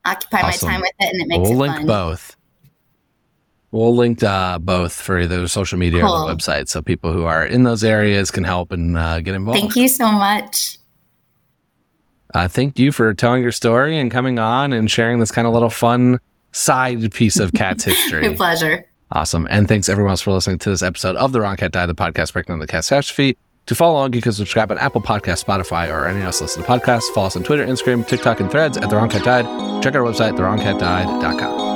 Occupy 0.06 0.40
Awesome. 0.42 0.68
my 0.68 0.72
time 0.75 0.80
with 0.80 0.92
it 1.00 1.12
and 1.12 1.22
it 1.22 1.28
makes 1.28 1.42
we'll 1.42 1.52
it 1.52 1.56
link 1.56 1.76
fun. 1.76 1.86
both. 1.86 2.36
We'll 3.72 3.94
link 3.96 4.22
uh, 4.22 4.58
both 4.58 4.92
for 4.94 5.18
either 5.20 5.46
social 5.48 5.78
media 5.78 6.02
or 6.04 6.06
Cool. 6.08 6.26
the 6.28 6.34
website, 6.34 6.68
so 6.68 6.80
people 6.80 7.12
who 7.12 7.25
are 7.25 7.44
in 7.44 7.64
those 7.64 7.84
areas 7.84 8.30
can 8.30 8.44
help 8.44 8.72
and 8.72 8.96
uh, 8.96 9.20
get 9.20 9.34
involved. 9.34 9.60
Thank 9.60 9.76
you 9.76 9.88
so 9.88 10.10
much. 10.10 10.78
Uh, 12.32 12.48
thank 12.48 12.78
you 12.78 12.92
for 12.92 13.12
telling 13.14 13.42
your 13.42 13.52
story 13.52 13.98
and 13.98 14.10
coming 14.10 14.38
on 14.38 14.72
and 14.72 14.90
sharing 14.90 15.18
this 15.18 15.30
kind 15.30 15.46
of 15.46 15.52
little 15.52 15.70
fun 15.70 16.20
side 16.52 17.12
piece 17.12 17.38
of 17.38 17.52
Cat's 17.52 17.86
My 17.86 17.92
history. 17.92 18.34
pleasure. 18.34 18.86
awesome. 19.12 19.46
And 19.50 19.68
thanks 19.68 19.88
everyone 19.88 20.10
else 20.10 20.22
for 20.22 20.32
listening 20.32 20.58
to 20.60 20.70
this 20.70 20.82
episode 20.82 21.16
of 21.16 21.32
The 21.32 21.40
Wrong 21.40 21.56
Cat 21.56 21.72
Died, 21.72 21.86
the 21.88 21.94
podcast 21.94 22.32
breaking 22.32 22.54
down 22.54 22.58
the 22.60 22.66
Cat's 22.66 22.88
catastrophe. 22.88 23.36
To 23.66 23.75
follow 23.75 23.94
along, 23.94 24.12
you 24.12 24.20
can 24.20 24.32
subscribe 24.32 24.70
on 24.70 24.78
Apple 24.78 25.00
Podcasts, 25.00 25.44
Spotify, 25.44 25.92
or 25.92 26.06
any 26.06 26.23
else 26.23 26.40
listen 26.40 26.62
to 26.62 26.68
podcasts. 26.68 27.12
Follow 27.14 27.26
us 27.26 27.37
on 27.37 27.42
Twitter, 27.42 27.66
Instagram, 27.66 28.06
TikTok, 28.06 28.40
and 28.40 28.50
threads 28.50 28.76
at 28.76 28.90
The 28.90 28.96
Wrong 28.96 29.08
Cat 29.08 29.25
Died. 29.25 29.82
Check 29.82 29.94
our 29.94 30.02
website, 30.02 30.37
thewrongcatdied.com. 30.37 31.75